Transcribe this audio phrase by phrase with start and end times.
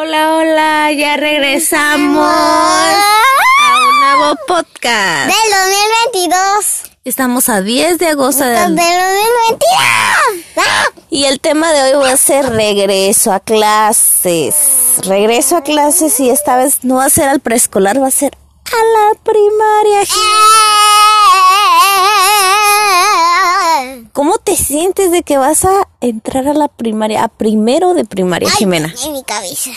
[0.00, 2.94] Hola, hola, ya regresamos a
[3.90, 5.26] un nuevo podcast.
[5.26, 6.82] Del 2022.
[7.04, 8.76] Estamos a 10 de agosto Del del...
[8.76, 10.54] 2022.
[10.56, 10.84] ¡Ah!
[11.10, 14.54] Y el tema de hoy va a ser regreso a clases.
[15.02, 18.36] Regreso a clases y esta vez no va a ser al preescolar, va a ser
[18.36, 20.04] a la primaria.
[24.18, 28.50] ¿Cómo te sientes de que vas a entrar a la primaria, a primero de primaria,
[28.50, 28.92] Jimena?
[29.04, 29.70] En mi cabeza.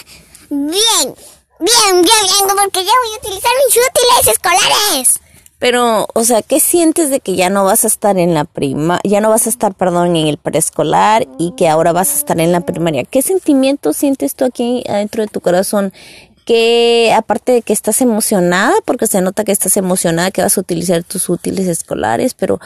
[0.49, 1.13] Bien, bien,
[1.59, 5.19] bien, bien, porque ya voy a utilizar mis útiles escolares.
[5.59, 8.99] Pero, o sea, ¿qué sientes de que ya no vas a estar en la prima,
[9.03, 12.39] ya no vas a estar, perdón, en el preescolar y que ahora vas a estar
[12.39, 13.03] en la primaria?
[13.03, 15.93] ¿Qué sentimientos sientes tú aquí adentro de tu corazón?
[16.47, 20.61] Que aparte de que estás emocionada, porque se nota que estás emocionada que vas a
[20.61, 22.59] utilizar tus útiles escolares, pero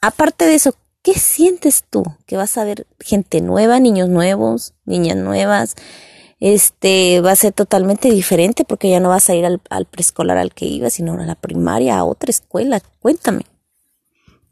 [0.00, 2.02] aparte de eso, ¿qué sientes tú?
[2.26, 5.74] Que vas a ver gente nueva, niños nuevos, niñas nuevas.
[6.40, 10.38] Este va a ser totalmente diferente porque ya no vas a ir al, al preescolar
[10.38, 12.80] al que ibas, sino a la primaria, a otra escuela.
[13.00, 13.42] Cuéntame.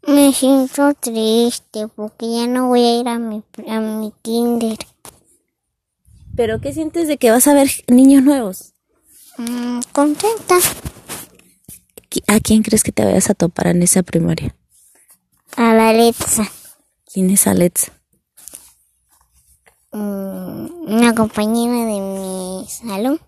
[0.07, 4.77] Me siento triste porque ya no voy a ir a mi, a mi kinder.
[6.35, 8.73] ¿Pero qué sientes de que vas a ver niños nuevos?
[9.37, 10.55] Mm, contenta.
[12.09, 14.55] ¿Qui- ¿A quién crees que te vayas a topar en esa primaria?
[15.57, 16.49] A la Alexa.
[17.11, 17.91] ¿Quién es Alexa?
[19.91, 23.19] Mm, una compañera de mi salón.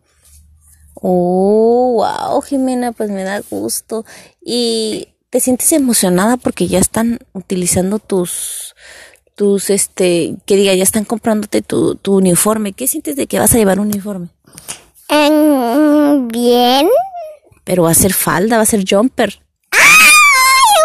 [0.95, 4.05] Oh, wow, Jimena, pues me da gusto.
[4.41, 8.75] ¿Y te sientes emocionada porque ya están utilizando tus,
[9.35, 12.71] tus, este, que diga, ya están comprándote tu, tu uniforme?
[12.71, 14.29] ¿Qué sientes de que vas a llevar un uniforme?
[15.09, 16.87] Mm, bien.
[17.65, 19.41] Pero va a ser falda, va a ser jumper.
[19.71, 19.79] ¡Ay,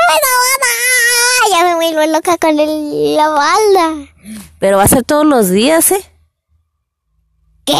[0.09, 1.57] bueno, mamá!
[1.57, 4.09] Ya me vuelvo loca con el- la balda.
[4.59, 6.05] Pero va a ser todos los días, ¿eh?
[7.65, 7.75] ¿Qué?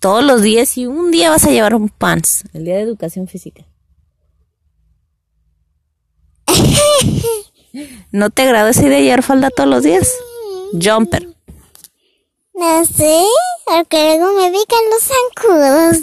[0.00, 3.28] Todos los días y un día vas a llevar un pants, el día de educación
[3.28, 3.64] física.
[8.10, 10.12] ¿No te agrada esa idea de llevar falda todos los días?
[10.72, 11.28] Jumper.
[12.54, 13.22] No sé,
[13.64, 15.96] porque luego me pican los zancudos.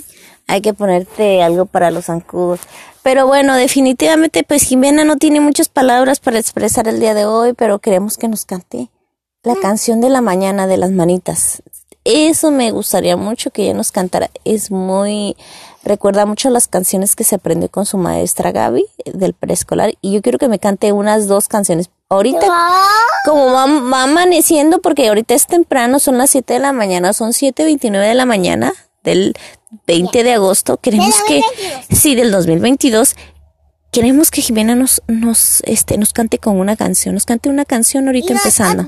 [0.48, 2.60] Hay que ponerte algo para los zancudos.
[3.04, 7.54] Pero bueno, definitivamente, pues Jimena no tiene muchas palabras para expresar el día de hoy,
[7.54, 8.90] pero queremos que nos cante
[9.44, 11.64] la canción de la mañana de las manitas.
[12.04, 14.30] Eso me gustaría mucho que ella nos cantara.
[14.44, 15.36] Es muy,
[15.84, 19.94] recuerda mucho las canciones que se aprendió con su maestra Gaby eh, del preescolar.
[20.02, 21.90] Y yo quiero que me cante unas dos canciones.
[22.10, 22.48] Ahorita,
[23.26, 27.32] como va, va amaneciendo, porque ahorita es temprano, son las 7 de la mañana, son
[27.32, 28.74] 7.29 de la mañana
[29.04, 29.36] del
[29.88, 30.78] 20 de agosto.
[30.78, 31.42] Queremos que,
[31.96, 33.16] sí, del 2022.
[33.92, 38.06] Queremos que Jimena nos, nos, este, nos cante con una canción, nos cante una canción
[38.06, 38.86] ahorita empezando.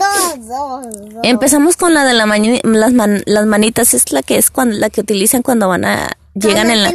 [1.24, 4.78] Empezamos con la de la mañana, las, man- las manitas, es la que es cuando,
[4.78, 6.94] la que utilizan cuando van a, llegan en la,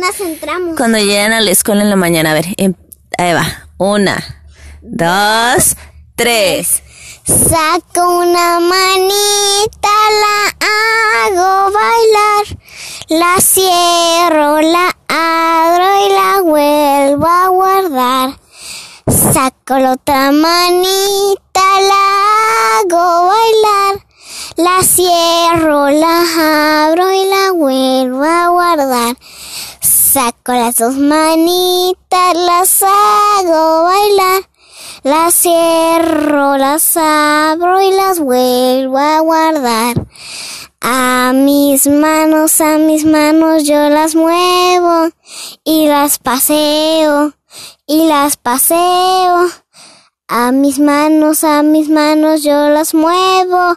[0.76, 2.30] cuando llegan a la escuela en la mañana.
[2.30, 2.74] A ver, em-
[3.18, 3.68] ahí va.
[3.78, 4.22] Una,
[4.82, 5.76] dos,
[6.14, 6.82] tres.
[7.24, 9.88] Saco una manita,
[10.22, 10.66] la
[11.26, 12.58] hago bailar,
[13.08, 18.38] la cierro, la abro y la vuelvo a guardar.
[19.06, 24.06] Saco la otra manita, la hago bailar,
[24.56, 29.16] la cierro, la abro y la vuelvo a guardar.
[29.80, 34.48] Saco las dos manitas, las hago bailar.
[35.04, 40.06] Las cierro, las abro y las vuelvo a guardar.
[40.88, 45.10] A mis manos, a mis manos yo las muevo
[45.64, 47.34] y las paseo
[47.88, 49.48] y las paseo.
[50.28, 53.74] A mis manos, a mis manos yo las muevo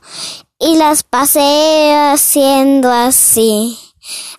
[0.59, 3.80] y las paseo haciendo así,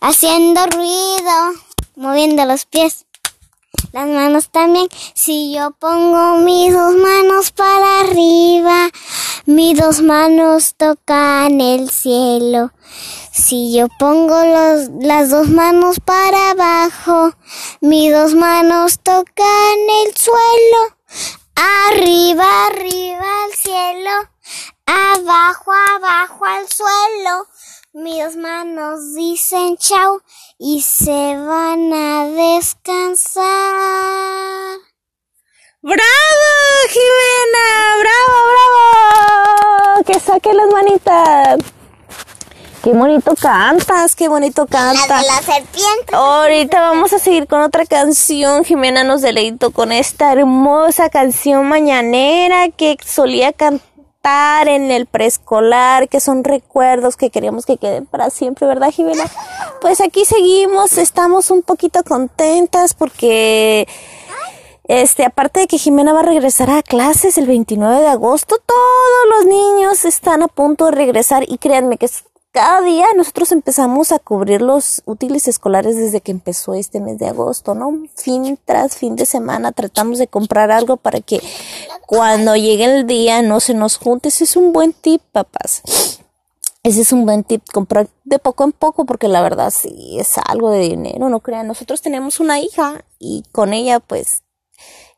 [0.00, 1.54] haciendo ruido,
[1.96, 3.04] moviendo los pies.
[3.92, 8.29] Las manos también, si yo pongo mis dos manos para arriba,
[9.70, 12.72] mis dos manos tocan el cielo.
[13.30, 17.34] Si yo pongo los, las dos manos para abajo,
[17.80, 20.96] mis dos manos tocan el suelo.
[21.86, 24.10] Arriba, arriba al cielo,
[24.86, 27.46] abajo, abajo al suelo.
[27.92, 30.20] Mis manos dicen chao
[30.58, 33.40] y se van a descansar.
[35.82, 36.02] ¡Bravo,
[36.88, 37.99] Jimena!
[40.52, 40.54] ¡Bravo, bravo!
[40.54, 41.58] ¡Que saque las manitas!
[42.82, 44.16] ¡Qué bonito cantas!
[44.16, 45.20] ¡Qué bonito La cantas!
[45.20, 46.14] de la serpiente.
[46.14, 48.64] Ahorita vamos a seguir con otra canción.
[48.64, 56.20] Jimena nos deleitó con esta hermosa canción mañanera que solía cantar en el preescolar, que
[56.20, 59.24] son recuerdos que queríamos que queden para siempre, ¿verdad, Jimena?
[59.80, 63.88] Pues aquí seguimos, estamos un poquito contentas porque
[64.92, 69.36] este, aparte de que Jimena va a regresar a clases el 29 de agosto, todos
[69.36, 72.08] los niños están a punto de regresar y créanme que
[72.50, 77.28] cada día nosotros empezamos a cubrir los útiles escolares desde que empezó este mes de
[77.28, 78.02] agosto, ¿no?
[78.16, 81.40] Fin tras fin de semana tratamos de comprar algo para que
[82.08, 84.30] cuando llegue el día no se nos junte.
[84.30, 85.82] Ese es un buen tip, papás.
[86.82, 90.36] Ese es un buen tip, comprar de poco en poco porque la verdad sí es
[90.48, 91.68] algo de dinero, no crean.
[91.68, 94.42] Nosotros tenemos una hija y con ella pues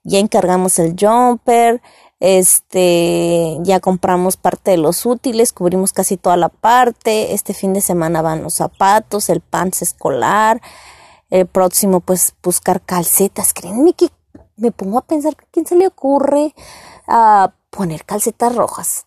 [0.05, 1.81] ya encargamos el jumper,
[2.21, 7.35] este, ya compramos parte de los útiles, cubrimos casi toda la parte.
[7.35, 10.63] Este fin de semana van los zapatos, el pants escolar.
[11.31, 13.53] El próximo, pues, buscar calcetas.
[13.53, 14.09] Créanme que
[14.57, 16.55] me pongo a pensar quién se le ocurre
[17.09, 19.07] a ah, poner calcetas rojas.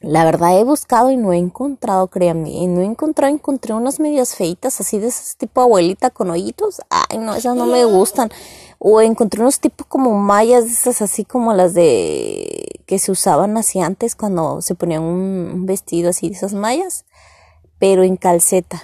[0.00, 4.34] La verdad he buscado y no he encontrado, créanme, no he encontrado, encontré unas medias
[4.34, 6.82] feitas así de ese tipo abuelita con hoyitos.
[6.90, 8.30] Ay, no, esas no me gustan.
[8.86, 13.80] O encontré unos tipos como mallas, esas así como las de que se usaban así
[13.80, 17.06] antes cuando se ponían un, vestido así de esas mallas,
[17.78, 18.82] pero en calceta.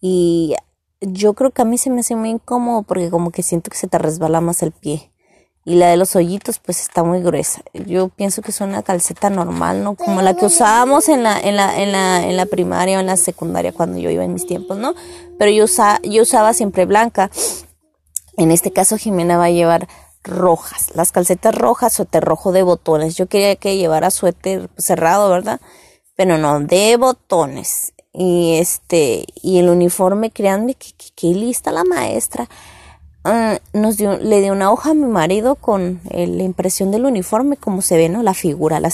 [0.00, 0.56] Y
[1.00, 3.76] yo creo que a mí se me hace muy incómodo porque como que siento que
[3.76, 5.12] se te resbala más el pie.
[5.64, 7.62] Y la de los hoyitos pues está muy gruesa.
[7.72, 9.94] Yo pienso que es una calceta normal, ¿no?
[9.94, 13.06] Como la que usábamos en la, en la, en la, en la primaria o en
[13.06, 14.96] la secundaria cuando yo iba en mis tiempos, ¿no?
[15.38, 15.66] Pero yo,
[16.02, 17.30] yo usaba siempre blanca.
[18.40, 19.86] En este caso Jimena va a llevar
[20.24, 23.14] rojas, las calcetas rojas, suéter rojo de botones.
[23.14, 25.60] Yo quería que llevara suéter cerrado, ¿verdad?
[26.16, 27.92] Pero no, de botones.
[28.14, 32.48] Y este, y el uniforme, créanme que, que, lista la maestra.
[33.22, 37.58] Ah, nos dio, le dio una hoja a mi marido con la impresión del uniforme,
[37.58, 38.22] como se ve, ¿no?
[38.22, 38.90] La figura, la,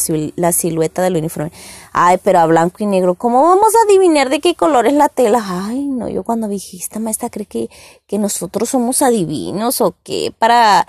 [0.52, 1.52] silueta del uniforme.
[1.92, 5.08] Ay, pero a blanco y negro, ¿cómo vamos a adivinar de qué color es la
[5.08, 5.44] tela?
[5.46, 7.70] Ay, no, yo cuando vi, esta maestra cree que,
[8.08, 10.88] que nosotros somos adivinos o qué, para,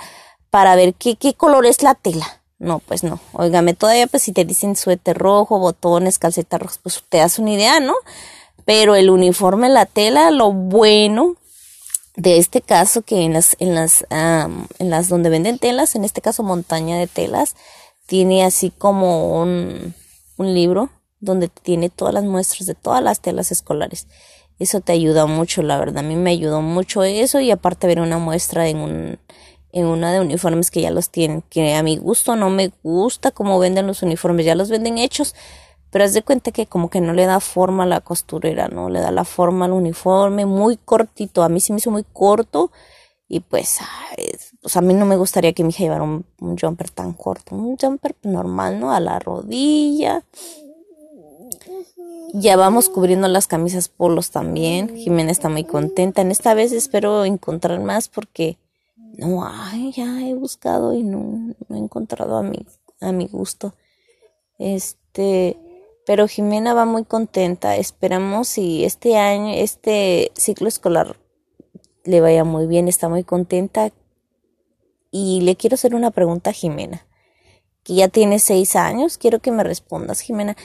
[0.50, 2.42] para ver qué, qué color es la tela.
[2.58, 3.20] No, pues no.
[3.34, 7.52] Óigame, todavía pues si te dicen suéter rojo, botones, calcetas rojas, pues te das una
[7.52, 7.94] idea, ¿no?
[8.66, 11.36] Pero el uniforme, la tela, lo bueno
[12.18, 16.20] de este caso que en las en las en las donde venden telas en este
[16.20, 17.56] caso montaña de telas
[18.08, 19.94] tiene así como un,
[20.38, 24.08] un libro donde tiene todas las muestras de todas las telas escolares.
[24.60, 26.00] Eso te ayuda mucho la verdad.
[26.00, 29.20] A mí me ayudó mucho eso y aparte ver una muestra en un
[29.72, 33.30] en una de uniformes que ya los tienen que a mi gusto no me gusta
[33.30, 34.44] cómo venden los uniformes.
[34.44, 35.36] Ya los venden hechos
[35.98, 38.88] pero haz de cuenta que como que no le da forma a la costurera, ¿no?
[38.88, 41.42] Le da la forma al uniforme, muy cortito.
[41.42, 42.70] A mí se me hizo muy corto
[43.28, 43.80] y pues,
[44.62, 47.56] pues a mí no me gustaría que mi hija llevara un, jumper tan corto.
[47.56, 48.92] Un jumper normal, ¿no?
[48.92, 50.24] A la rodilla.
[52.36, 54.96] Ya vamos cubriendo las camisas polos también.
[54.96, 56.22] Jimena está muy contenta.
[56.22, 58.60] En esta vez espero encontrar más porque
[59.18, 62.68] no, ay, ya he buscado y no, no he encontrado a mi,
[63.02, 63.74] a mi gusto.
[64.60, 65.58] Este,
[66.08, 67.76] pero Jimena va muy contenta.
[67.76, 71.18] Esperamos si este año, este ciclo escolar
[72.06, 73.92] le vaya muy bien, está muy contenta.
[75.12, 77.06] Y le quiero hacer una pregunta a Jimena,
[77.84, 79.18] que ya tiene seis años.
[79.18, 80.56] Quiero que me respondas, Jimena.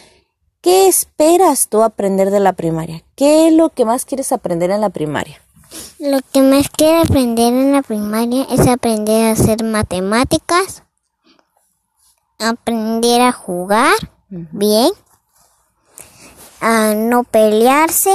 [0.61, 3.02] ¿Qué esperas tú aprender de la primaria?
[3.16, 5.42] ¿Qué es lo que más quieres aprender en la primaria?
[5.99, 10.84] Lo que más quiero aprender en la primaria es aprender a hacer matemáticas,
[12.38, 13.96] aprender a jugar
[14.28, 14.92] bien
[16.62, 18.12] a no pelearse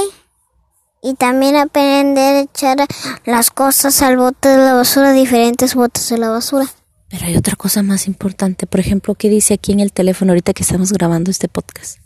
[1.02, 2.78] y también aprender a echar
[3.24, 6.66] las cosas al bote de la basura, diferentes botes de la basura.
[7.08, 10.54] Pero hay otra cosa más importante, por ejemplo, ¿qué dice aquí en el teléfono ahorita
[10.54, 11.98] que estamos grabando este podcast?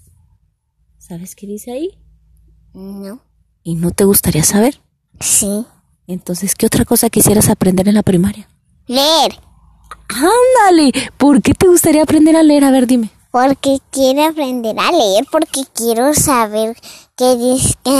[0.98, 1.98] ¿Sabes qué dice ahí?
[2.74, 3.22] No.
[3.62, 4.80] ¿Y no te gustaría saber?
[5.20, 5.64] Sí.
[6.06, 8.48] Entonces, ¿qué otra cosa quisieras aprender en la primaria?
[8.86, 9.38] Leer.
[10.08, 12.64] Ándale, ¿por qué te gustaría aprender a leer?
[12.64, 13.10] A ver, dime.
[13.32, 16.76] Porque quiero aprender a leer, porque quiero saber
[17.16, 17.34] qué,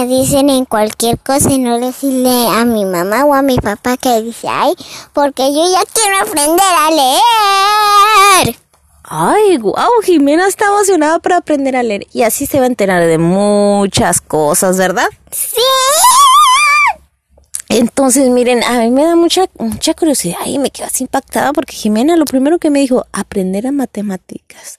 [0.06, 4.20] dicen en cualquier cosa y no decirle a mi mamá o a mi papá que
[4.20, 4.74] dice, ay,
[5.14, 8.56] porque yo ya quiero aprender a leer.
[9.04, 13.06] Ay, guau, Jimena está emocionada para aprender a leer y así se va a enterar
[13.06, 15.08] de muchas cosas, ¿verdad?
[15.30, 15.62] Sí.
[17.74, 21.74] Entonces, miren, a mí me da mucha, mucha curiosidad y me quedo así impactada porque
[21.74, 24.78] Jimena lo primero que me dijo, aprender a matemáticas.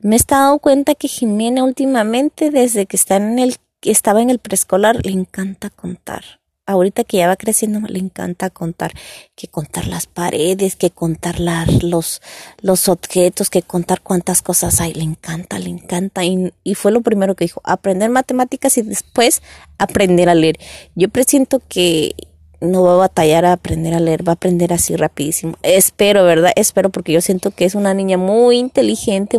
[0.00, 4.40] Me he estado cuenta que Jimena últimamente, desde que está en el, estaba en el
[4.40, 6.40] preescolar, le encanta contar.
[6.66, 8.92] Ahorita que ya va creciendo le encanta contar,
[9.34, 12.20] que contar las paredes, que contar los,
[12.60, 17.00] los objetos, que contar cuántas cosas hay, le encanta, le encanta y, y fue lo
[17.00, 19.42] primero que dijo, aprender matemáticas y después
[19.78, 20.58] aprender a leer.
[20.94, 22.14] Yo presiento que
[22.60, 25.56] no va a batallar a aprender a leer, va a aprender así rapidísimo.
[25.62, 26.52] Espero, ¿verdad?
[26.56, 29.38] Espero porque yo siento que es una niña muy inteligente,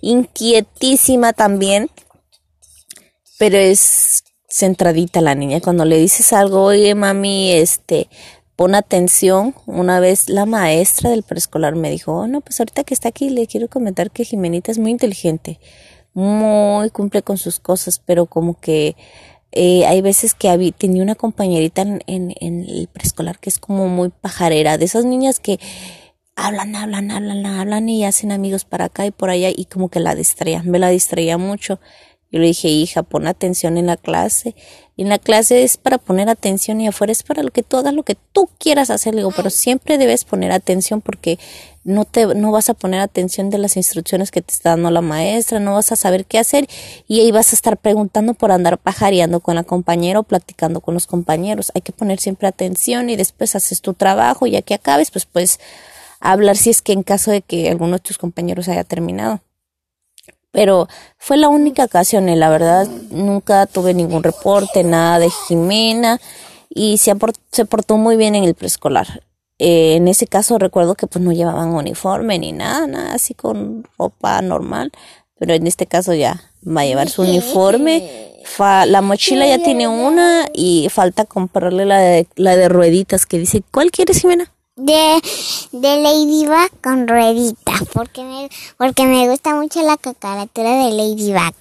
[0.00, 1.90] inquietísima también,
[3.38, 4.24] pero es
[4.54, 5.60] centradita la niña.
[5.60, 8.08] Cuando le dices algo, oye mami, este,
[8.54, 9.54] pon atención.
[9.66, 13.30] Una vez la maestra del preescolar me dijo, oh, no, pues ahorita que está aquí
[13.30, 15.58] le quiero comentar que Jimenita es muy inteligente,
[16.12, 18.94] muy cumple con sus cosas, pero como que
[19.50, 23.58] eh, hay veces que había, tenía una compañerita en, en, en el preescolar que es
[23.58, 25.58] como muy pajarera, de esas niñas que
[26.36, 29.98] hablan, hablan, hablan, hablan y hacen amigos para acá y por allá y como que
[29.98, 31.80] la distraía, me la distraía mucho.
[32.34, 34.56] Yo le dije, hija, pon atención en la clase.
[34.96, 37.76] Y en la clase es para poner atención y afuera es para lo que tú
[37.76, 39.14] hagas lo que tú quieras hacer.
[39.14, 41.38] Le digo, pero siempre debes poner atención porque
[41.84, 45.00] no te, no vas a poner atención de las instrucciones que te está dando la
[45.00, 46.66] maestra, no vas a saber qué hacer
[47.06, 50.94] y ahí vas a estar preguntando por andar pajareando con la compañera o platicando con
[50.94, 51.70] los compañeros.
[51.76, 55.24] Hay que poner siempre atención y después haces tu trabajo y ya que acabes, pues
[55.24, 55.60] puedes
[56.18, 59.40] hablar si es que en caso de que alguno de tus compañeros haya terminado
[60.54, 60.86] pero
[61.18, 66.20] fue la única ocasión y la verdad nunca tuve ningún reporte, nada de Jimena
[66.68, 67.12] y se,
[67.50, 69.20] se portó muy bien en el preescolar.
[69.58, 73.84] Eh, en ese caso recuerdo que pues no llevaban uniforme ni nada, nada así con
[73.98, 74.92] ropa normal,
[75.36, 78.30] pero en este caso ya va a llevar su uniforme.
[78.86, 83.64] la mochila ya tiene una y falta comprarle la de, la de rueditas que dice,
[83.72, 84.53] ¿cuál quieres Jimena?
[84.76, 85.20] De,
[85.72, 91.54] de Ladybug con ruedita, porque me, porque me gusta mucho la cacaratura de Ladybug.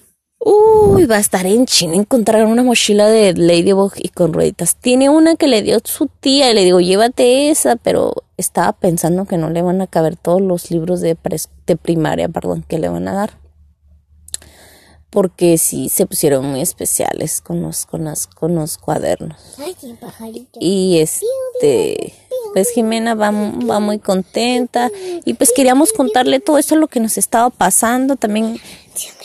[0.46, 4.75] Uy, va a estar en China encontrar una mochila de Ladybug y con rueditas.
[4.75, 9.25] Tiene una que le dio su tía y le digo, llévate esa, pero estaba pensando
[9.25, 11.17] que no le van a caber todos los libros de,
[11.65, 13.39] de primaria, perdón, que le van a dar.
[15.10, 19.39] Porque sí se pusieron muy especiales con los, con las, con los cuadernos.
[19.60, 20.60] Ay, qué pajarito.
[20.60, 22.13] Y este
[22.53, 24.89] pues Jimena va, va muy contenta
[25.25, 28.60] y pues queríamos contarle todo eso lo que nos estaba pasando también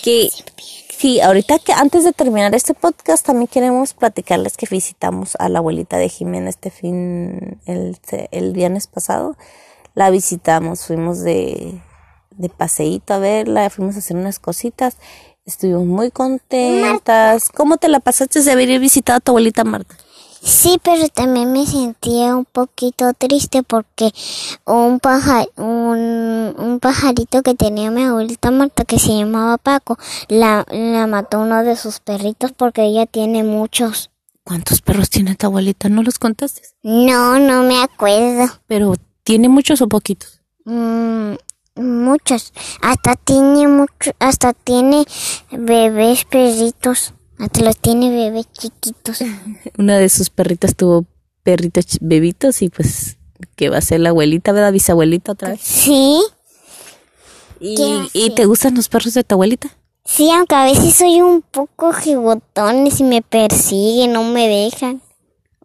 [0.02, 0.30] que
[0.98, 5.58] sí ahorita que antes de terminar este podcast también queremos platicarles que visitamos a la
[5.58, 7.98] abuelita de Jimena este fin el,
[8.30, 9.36] el viernes pasado
[9.94, 11.80] la visitamos fuimos de
[12.30, 14.96] de paseíto a verla fuimos a hacer unas cositas
[15.44, 19.96] estuvimos muy contentas ¿cómo te la pasaste de haber visitado a tu abuelita Marta?
[20.48, 24.10] Sí, pero también me sentía un poquito triste porque
[24.64, 24.98] un,
[25.56, 31.40] un, un pajarito que tenía mi abuelita Marta que se llamaba Paco, la, la mató
[31.40, 34.10] uno de sus perritos porque ella tiene muchos.
[34.42, 35.90] ¿Cuántos perros tiene tu abuelita?
[35.90, 36.62] ¿No los contaste?
[36.82, 38.50] No, no me acuerdo.
[38.66, 40.40] ¿Pero tiene muchos o poquitos?
[40.64, 41.34] Mm,
[41.76, 42.54] muchos.
[42.80, 45.04] Hasta tiene mucho, hasta tiene
[45.50, 47.12] bebés perritos.
[47.38, 49.18] Hasta los tiene bebés chiquitos.
[49.78, 51.06] Una de sus perritas tuvo
[51.42, 53.16] perritos bebitos y pues
[53.56, 54.72] que va a ser la abuelita, ¿verdad?
[54.72, 55.60] Bisabuelita otra vez.
[55.62, 56.20] Sí.
[57.60, 59.68] ¿Y, ¿Y te gustan los perros de tu abuelita?
[60.04, 65.02] Sí, aunque a veces soy un poco gigotones y me persiguen, no me dejan.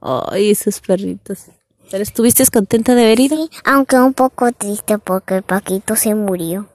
[0.02, 1.46] Ay, esos perritos.
[1.90, 3.38] ¿Pero estuviste contenta de haber ido?
[3.38, 6.68] Sí, aunque un poco triste porque el Paquito se murió.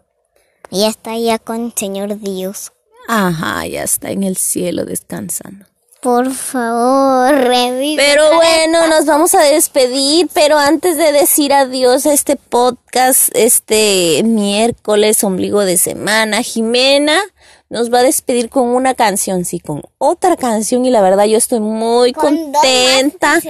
[0.70, 2.72] Y ya está ya con el Señor Dios.
[3.08, 5.64] Ajá, ya está en el cielo descansando.
[6.02, 8.00] Por favor, revive.
[8.00, 14.22] Pero bueno, nos vamos a despedir, pero antes de decir adiós a este podcast, este
[14.24, 17.18] miércoles, ombligo de semana, Jimena
[17.70, 21.38] nos va a despedir con una canción, sí, con otra canción y la verdad yo
[21.38, 23.40] estoy muy contenta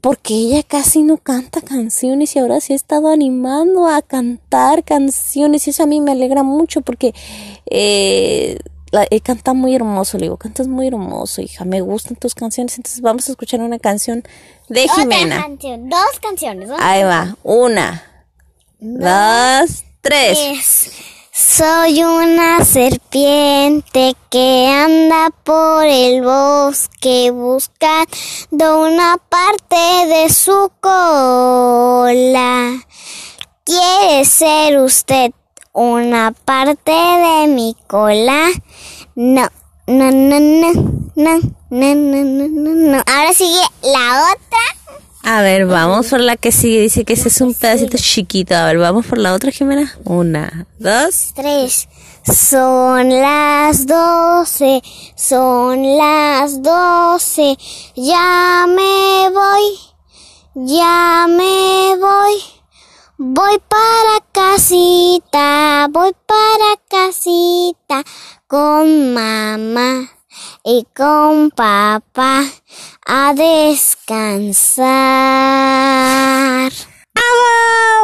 [0.00, 5.66] porque ella casi no canta canciones y ahora se ha estado animando a cantar canciones
[5.66, 7.14] y eso a mí me alegra mucho porque
[7.66, 8.58] eh,
[8.90, 12.76] la, eh, canta muy hermoso, le digo, cantas muy hermoso, hija, me gustan tus canciones,
[12.76, 14.22] entonces vamos a escuchar una canción
[14.68, 15.42] de Jimena.
[15.42, 16.70] Canción, dos canciones.
[16.78, 18.24] Ahí va, una,
[18.78, 20.92] dos, tres.
[21.40, 29.76] Soy una serpiente que anda por el bosque buscando una parte
[30.08, 32.84] de su cola.
[33.62, 35.30] ¿Quiere ser usted
[35.72, 38.48] una parte de mi cola?
[39.14, 39.46] No,
[39.86, 40.72] no, no, no,
[41.14, 41.38] no,
[41.70, 43.02] no, no, no, no.
[43.06, 44.77] Ahora sigue la otra.
[45.22, 46.80] A ver, vamos por la que sigue.
[46.80, 48.54] Dice que ese es un pedacito chiquito.
[48.54, 49.92] A ver, vamos por la otra, Jimena.
[50.04, 51.88] Una, dos, tres.
[52.24, 54.82] Son las doce,
[55.16, 57.56] son las doce,
[57.96, 59.78] ya me voy,
[60.54, 62.34] ya me voy.
[63.16, 68.04] Voy para casita, voy para casita
[68.46, 70.10] con mamá
[70.62, 72.44] y con papá
[73.10, 74.86] a descansar.
[77.14, 77.48] ¡Bravo!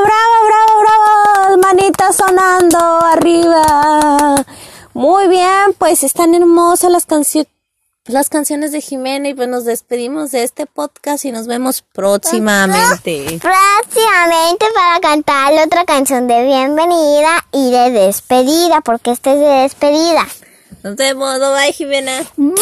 [0.03, 1.59] ¡Bravo, bravo, bravo!
[1.59, 4.35] Manitas sonando arriba.
[4.95, 7.49] Muy bien, pues están hermosas las canciones.
[8.07, 13.41] Las canciones de Jimena y pues nos despedimos de este podcast y nos vemos próximamente.
[13.43, 20.27] Próximamente para cantar otra canción de bienvenida y de despedida, porque este es de despedida.
[20.83, 22.25] Nos vemos, bye Jimena.
[22.37, 22.55] Bye.